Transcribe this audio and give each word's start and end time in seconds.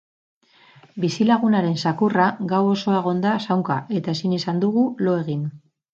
Bizilagunaren 1.03 1.77
zakurra 1.83 2.29
gau 2.53 2.61
osoa 2.71 2.95
egon 3.03 3.21
da 3.27 3.35
zaunka 3.45 3.77
eta 4.01 4.19
ezin 4.19 4.35
izan 4.39 4.63
dugu 4.65 4.87
lo 5.09 5.15
egin. 5.25 5.45